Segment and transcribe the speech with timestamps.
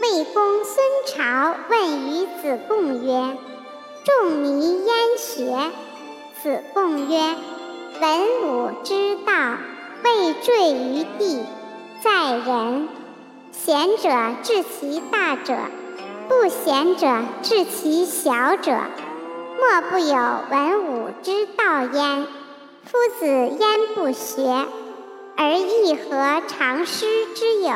[0.00, 0.76] 魏公孙
[1.06, 3.36] 朝问于子贡曰
[4.04, 5.72] ：“仲尼焉学？”
[6.40, 7.34] 子贡曰
[8.00, 9.56] ：“文武之道，
[10.04, 11.44] 未坠于地，
[12.02, 12.88] 在人。
[13.50, 14.08] 贤者
[14.44, 15.56] 治其大者，
[16.28, 17.08] 不贤者
[17.42, 18.78] 治其小者。
[19.58, 20.14] 莫不有
[20.50, 22.26] 文武之道焉。
[22.84, 24.66] 夫子焉不学？
[25.36, 27.72] 而亦何常师之有？”